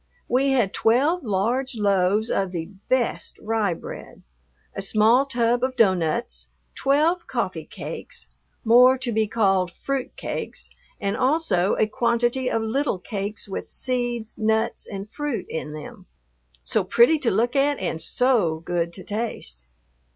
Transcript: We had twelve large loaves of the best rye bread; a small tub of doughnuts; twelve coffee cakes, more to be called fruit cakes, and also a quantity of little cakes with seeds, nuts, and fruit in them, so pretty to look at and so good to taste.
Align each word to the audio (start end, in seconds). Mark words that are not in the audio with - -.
We 0.27 0.53
had 0.53 0.73
twelve 0.73 1.23
large 1.23 1.75
loaves 1.77 2.31
of 2.31 2.49
the 2.49 2.65
best 2.89 3.37
rye 3.39 3.75
bread; 3.75 4.23
a 4.75 4.81
small 4.81 5.27
tub 5.27 5.63
of 5.63 5.75
doughnuts; 5.75 6.49
twelve 6.73 7.27
coffee 7.27 7.67
cakes, 7.69 8.29
more 8.65 8.97
to 8.97 9.11
be 9.11 9.27
called 9.27 9.71
fruit 9.71 10.15
cakes, 10.17 10.71
and 10.99 11.15
also 11.15 11.75
a 11.75 11.85
quantity 11.85 12.49
of 12.49 12.63
little 12.63 12.97
cakes 12.97 13.47
with 13.47 13.69
seeds, 13.69 14.39
nuts, 14.39 14.87
and 14.87 15.07
fruit 15.07 15.45
in 15.49 15.71
them, 15.73 16.07
so 16.63 16.83
pretty 16.83 17.19
to 17.19 17.29
look 17.29 17.55
at 17.55 17.77
and 17.77 18.01
so 18.01 18.59
good 18.61 18.93
to 18.93 19.03
taste. 19.03 19.65